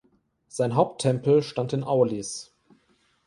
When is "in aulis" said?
1.73-2.51